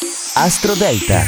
Astro 0.00 0.74
Delta. 0.74 1.22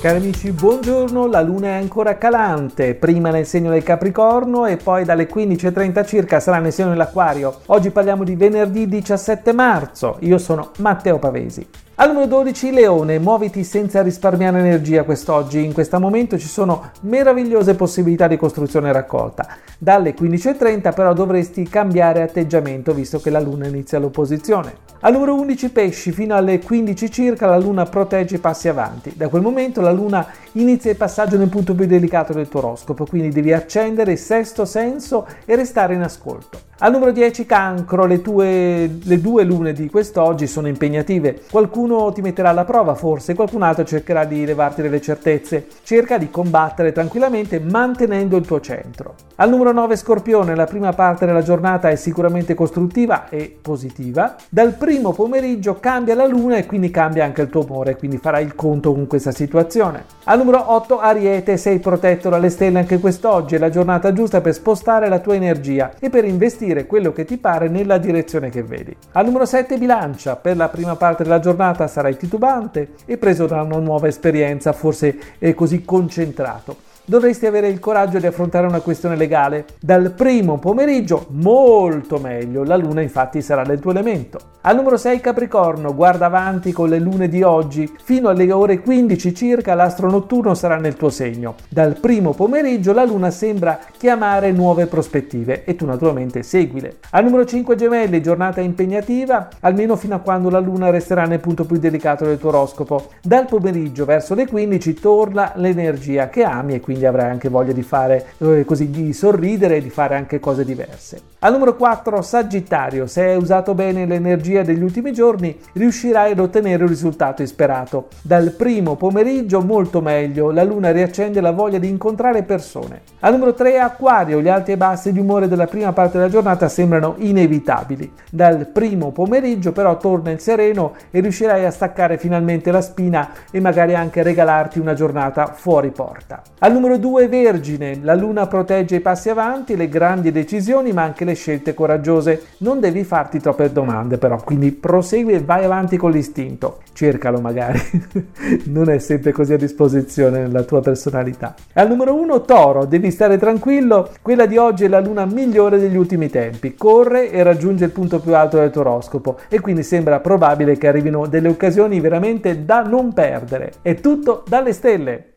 Cari 0.00 0.16
amici, 0.16 0.50
buongiorno, 0.50 1.28
la 1.28 1.40
luna 1.40 1.68
è 1.68 1.74
ancora 1.74 2.18
calante, 2.18 2.96
prima 2.96 3.30
nel 3.30 3.46
segno 3.46 3.70
del 3.70 3.84
Capricorno 3.84 4.66
e 4.66 4.76
poi 4.76 5.04
dalle 5.04 5.28
15.30 5.28 6.04
circa 6.04 6.40
sarà 6.40 6.58
nel 6.58 6.72
segno 6.72 6.88
dell'Aquario. 6.88 7.60
Oggi 7.66 7.90
parliamo 7.90 8.24
di 8.24 8.34
venerdì 8.34 8.88
17 8.88 9.52
marzo, 9.52 10.16
io 10.20 10.38
sono 10.38 10.72
Matteo 10.78 11.20
Pavesi. 11.20 11.64
Al 12.00 12.14
numero 12.14 12.28
12 12.28 12.70
Leone, 12.70 13.18
muoviti 13.18 13.62
senza 13.62 14.00
risparmiare 14.00 14.58
energia 14.58 15.02
quest'oggi, 15.02 15.62
in 15.62 15.74
questo 15.74 16.00
momento 16.00 16.38
ci 16.38 16.48
sono 16.48 16.92
meravigliose 17.02 17.74
possibilità 17.74 18.26
di 18.26 18.38
costruzione 18.38 18.88
e 18.88 18.92
raccolta. 18.92 19.46
Dalle 19.76 20.14
15.30 20.14 20.94
però 20.94 21.12
dovresti 21.12 21.68
cambiare 21.68 22.22
atteggiamento 22.22 22.94
visto 22.94 23.20
che 23.20 23.28
la 23.28 23.38
luna 23.38 23.66
inizia 23.66 23.98
l'opposizione. 23.98 24.76
Al 25.00 25.12
numero 25.12 25.34
11 25.34 25.72
Pesci, 25.72 26.10
fino 26.12 26.34
alle 26.34 26.60
15 26.60 27.10
circa 27.10 27.46
la 27.46 27.58
luna 27.58 27.84
protegge 27.84 28.36
i 28.36 28.38
passi 28.38 28.68
avanti. 28.68 29.12
Da 29.14 29.28
quel 29.28 29.42
momento 29.42 29.82
la 29.82 29.92
luna 29.92 30.26
inizia 30.52 30.90
il 30.90 30.96
passaggio 30.96 31.36
nel 31.36 31.50
punto 31.50 31.74
più 31.74 31.84
delicato 31.84 32.32
del 32.32 32.48
tuo 32.48 32.60
oroscopo, 32.60 33.04
quindi 33.04 33.28
devi 33.28 33.52
accendere 33.52 34.12
il 34.12 34.18
sesto 34.18 34.64
senso 34.64 35.26
e 35.44 35.54
restare 35.54 35.92
in 35.92 36.00
ascolto. 36.00 36.68
Al 36.82 36.92
numero 36.92 37.12
10 37.12 37.44
Cancro, 37.44 38.06
le, 38.06 38.22
tue, 38.22 39.00
le 39.02 39.20
due 39.20 39.44
lune 39.44 39.74
di 39.74 39.90
quest'oggi 39.90 40.46
sono 40.46 40.66
impegnative. 40.66 41.42
Qualcuno 41.50 42.10
ti 42.10 42.22
metterà 42.22 42.48
alla 42.48 42.64
prova 42.64 42.94
forse, 42.94 43.34
qualcun 43.34 43.60
altro 43.60 43.84
cercherà 43.84 44.24
di 44.24 44.46
levarti 44.46 44.80
delle 44.80 45.02
certezze. 45.02 45.66
Cerca 45.82 46.16
di 46.16 46.30
combattere 46.30 46.92
tranquillamente 46.92 47.60
mantenendo 47.60 48.38
il 48.38 48.46
tuo 48.46 48.60
centro. 48.60 49.14
Al 49.36 49.50
numero 49.50 49.72
9 49.72 49.94
Scorpione, 49.94 50.54
la 50.54 50.64
prima 50.64 50.94
parte 50.94 51.26
della 51.26 51.42
giornata 51.42 51.90
è 51.90 51.96
sicuramente 51.96 52.54
costruttiva 52.54 53.28
e 53.28 53.54
positiva. 53.60 54.36
Dal 54.48 54.72
primo 54.72 55.12
pomeriggio 55.12 55.78
cambia 55.80 56.14
la 56.14 56.26
luna 56.26 56.56
e 56.56 56.64
quindi 56.64 56.90
cambia 56.90 57.24
anche 57.24 57.42
il 57.42 57.50
tuo 57.50 57.62
umore, 57.62 57.98
quindi 57.98 58.16
farai 58.16 58.42
il 58.42 58.54
conto 58.54 58.94
con 58.94 59.06
questa 59.06 59.32
situazione. 59.32 60.04
Al 60.24 60.38
numero 60.38 60.72
8 60.72 60.98
Ariete, 60.98 61.58
sei 61.58 61.78
protetto 61.78 62.30
dalle 62.30 62.48
stelle 62.48 62.78
anche 62.78 62.98
quest'oggi, 62.98 63.56
è 63.56 63.58
la 63.58 63.68
giornata 63.68 64.14
giusta 64.14 64.40
per 64.40 64.54
spostare 64.54 65.10
la 65.10 65.18
tua 65.18 65.34
energia 65.34 65.92
e 65.98 66.08
per 66.08 66.24
investire 66.24 66.68
dire 66.70 66.86
quello 66.86 67.12
che 67.12 67.24
ti 67.24 67.36
pare 67.36 67.68
nella 67.68 67.98
direzione 67.98 68.48
che 68.50 68.62
vedi. 68.62 68.96
Al 69.12 69.24
numero 69.24 69.44
7 69.44 69.76
bilancia, 69.76 70.36
per 70.36 70.56
la 70.56 70.68
prima 70.68 70.94
parte 70.94 71.24
della 71.24 71.40
giornata 71.40 71.86
sarai 71.86 72.16
titubante 72.16 72.90
e 73.04 73.18
preso 73.18 73.46
da 73.46 73.62
una 73.62 73.78
nuova 73.78 74.06
esperienza, 74.06 74.72
forse 74.72 75.18
è 75.38 75.52
così 75.54 75.84
concentrato 75.84 76.88
dovresti 77.10 77.44
avere 77.44 77.66
il 77.66 77.80
coraggio 77.80 78.20
di 78.20 78.26
affrontare 78.26 78.68
una 78.68 78.78
questione 78.78 79.16
legale. 79.16 79.64
Dal 79.80 80.12
primo 80.12 80.58
pomeriggio 80.58 81.26
molto 81.30 82.18
meglio, 82.18 82.62
la 82.62 82.76
luna 82.76 83.00
infatti 83.00 83.42
sarà 83.42 83.62
nel 83.62 83.80
tuo 83.80 83.90
elemento. 83.90 84.38
Al 84.62 84.76
numero 84.76 84.96
6 84.96 85.20
Capricorno, 85.20 85.92
guarda 85.94 86.26
avanti 86.26 86.70
con 86.70 86.88
le 86.88 87.00
lune 87.00 87.28
di 87.28 87.42
oggi, 87.42 87.90
fino 88.00 88.28
alle 88.28 88.52
ore 88.52 88.80
15 88.80 89.34
circa 89.34 89.74
l'astro 89.74 90.08
notturno 90.08 90.54
sarà 90.54 90.76
nel 90.76 90.94
tuo 90.94 91.08
segno. 91.08 91.54
Dal 91.68 91.98
primo 91.98 92.32
pomeriggio 92.32 92.92
la 92.92 93.04
luna 93.04 93.30
sembra 93.30 93.80
chiamare 93.96 94.52
nuove 94.52 94.86
prospettive 94.86 95.64
e 95.64 95.74
tu 95.74 95.86
naturalmente 95.86 96.44
seguile. 96.44 96.98
Al 97.10 97.24
numero 97.24 97.44
5 97.44 97.74
Gemelli, 97.74 98.22
giornata 98.22 98.60
impegnativa, 98.60 99.48
almeno 99.60 99.96
fino 99.96 100.14
a 100.14 100.20
quando 100.20 100.48
la 100.48 100.60
luna 100.60 100.90
resterà 100.90 101.24
nel 101.24 101.40
punto 101.40 101.64
più 101.64 101.78
delicato 101.78 102.24
del 102.24 102.38
tuo 102.38 102.50
oroscopo. 102.50 103.08
Dal 103.20 103.46
pomeriggio 103.46 104.04
verso 104.04 104.34
le 104.34 104.46
15 104.46 104.94
torna 104.94 105.52
l'energia 105.56 106.28
che 106.28 106.44
ami 106.44 106.74
e 106.74 106.80
quindi 106.80 106.99
quindi 107.00 107.06
avrai 107.06 107.30
anche 107.30 107.48
voglia 107.48 107.72
di 107.72 107.82
fare 107.82 108.34
eh, 108.38 108.64
così, 108.66 108.90
di 108.90 109.12
sorridere 109.12 109.76
e 109.76 109.82
di 109.82 109.90
fare 109.90 110.14
anche 110.16 110.38
cose 110.38 110.64
diverse. 110.64 111.29
Al 111.42 111.52
numero 111.52 111.74
4, 111.74 112.20
Sagittario, 112.20 113.06
se 113.06 113.22
hai 113.22 113.36
usato 113.38 113.74
bene 113.74 114.04
l'energia 114.04 114.62
degli 114.62 114.82
ultimi 114.82 115.10
giorni, 115.10 115.58
riuscirai 115.72 116.32
ad 116.32 116.38
ottenere 116.38 116.82
il 116.82 116.88
risultato 116.90 117.46
sperato. 117.46 118.08
Dal 118.20 118.50
primo 118.50 118.96
pomeriggio 118.96 119.62
molto 119.62 120.02
meglio, 120.02 120.50
la 120.50 120.64
luna 120.64 120.90
riaccende 120.90 121.40
la 121.40 121.52
voglia 121.52 121.78
di 121.78 121.88
incontrare 121.88 122.42
persone. 122.42 123.00
Al 123.20 123.32
numero 123.32 123.54
3, 123.54 123.78
Acquario, 123.78 124.42
gli 124.42 124.50
alti 124.50 124.72
e 124.72 124.76
bassi 124.76 125.12
di 125.12 125.18
umore 125.18 125.48
della 125.48 125.66
prima 125.66 125.94
parte 125.94 126.18
della 126.18 126.28
giornata 126.28 126.68
sembrano 126.68 127.14
inevitabili. 127.16 128.12
Dal 128.30 128.66
primo 128.66 129.10
pomeriggio 129.10 129.72
però 129.72 129.96
torna 129.96 130.30
il 130.32 130.40
sereno 130.40 130.92
e 131.10 131.20
riuscirai 131.20 131.64
a 131.64 131.70
staccare 131.70 132.18
finalmente 132.18 132.70
la 132.70 132.82
spina 132.82 133.30
e 133.50 133.60
magari 133.60 133.94
anche 133.94 134.22
regalarti 134.22 134.78
una 134.78 134.92
giornata 134.92 135.46
fuori 135.54 135.90
porta. 135.90 136.42
Al 136.58 136.72
numero 136.72 136.98
2, 136.98 137.28
Vergine, 137.28 137.98
la 138.02 138.14
luna 138.14 138.46
protegge 138.46 138.96
i 138.96 139.00
passi 139.00 139.30
avanti, 139.30 139.74
le 139.74 139.88
grandi 139.88 140.30
decisioni 140.30 140.92
ma 140.92 141.04
anche 141.04 141.24
le 141.24 141.28
le 141.30 141.34
scelte 141.34 141.74
coraggiose. 141.74 142.42
Non 142.58 142.80
devi 142.80 143.04
farti 143.04 143.40
troppe 143.40 143.72
domande 143.72 144.18
però, 144.18 144.40
quindi 144.42 144.72
prosegui 144.72 145.32
e 145.32 145.40
vai 145.40 145.64
avanti 145.64 145.96
con 145.96 146.10
l'istinto. 146.10 146.80
Cercalo 146.92 147.40
magari, 147.40 147.80
non 148.66 148.90
è 148.90 148.98
sempre 148.98 149.32
così 149.32 149.54
a 149.54 149.56
disposizione 149.56 150.40
nella 150.40 150.62
tua 150.62 150.80
personalità. 150.80 151.54
Al 151.74 151.88
numero 151.88 152.14
uno, 152.14 152.42
Toro, 152.42 152.84
devi 152.84 153.10
stare 153.10 153.38
tranquillo, 153.38 154.10
quella 154.22 154.46
di 154.46 154.56
oggi 154.56 154.84
è 154.84 154.88
la 154.88 155.00
luna 155.00 155.24
migliore 155.24 155.78
degli 155.78 155.96
ultimi 155.96 156.28
tempi. 156.28 156.74
Corre 156.74 157.30
e 157.30 157.42
raggiunge 157.42 157.84
il 157.84 157.90
punto 157.90 158.20
più 158.20 158.34
alto 158.34 158.58
del 158.58 158.70
tuo 158.70 158.82
oroscopo 158.82 159.38
e 159.48 159.60
quindi 159.60 159.82
sembra 159.82 160.20
probabile 160.20 160.76
che 160.76 160.88
arrivino 160.88 161.26
delle 161.26 161.48
occasioni 161.48 162.00
veramente 162.00 162.64
da 162.64 162.82
non 162.82 163.12
perdere. 163.12 163.72
È 163.82 163.94
tutto 163.94 164.44
dalle 164.46 164.72
stelle. 164.72 165.30